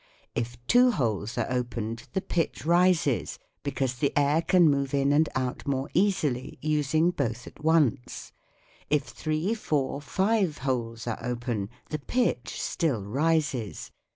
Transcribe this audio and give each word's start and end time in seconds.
If 0.33 0.57
two 0.65 0.89
holes 0.89 1.37
are 1.37 1.45
opened 1.47 2.07
the 2.13 2.23
pitch 2.23 2.65
rises 2.65 3.37
because 3.61 3.97
the 3.99 4.11
air 4.17 4.41
^^^^^^^^^^^ 4.41 4.47
can 4.47 4.67
move 4.67 4.95
in 4.95 5.13
and 5.13 5.29
out 5.35 5.67
more 5.67 5.91
easily, 5.93 6.57
using 6.59 7.11
both 7.11 7.45
at 7.45 7.63
once. 7.63 8.31
If 8.89 9.03
three, 9.03 9.53
four, 9.53 10.01
five 10.01 10.57
holes 10.65 11.05
are 11.05 11.19
open 11.21 11.69
the 11.91 11.99
pitch 11.99 12.59
still 12.59 13.03
rises. 13.03 13.91